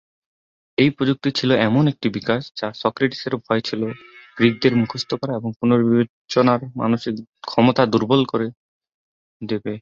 [0.77, 3.81] এই প্রযুক্তি ছিল এমন একটি বিকাশ যা সক্রেটিসের ভয় ছিল
[4.37, 7.15] গ্রীকদের মুখস্থ করা এবং পুনর্বিবেচনার মানসিক
[7.43, 8.47] ক্ষমতা দুর্বল করে
[9.41, 9.73] দেবে।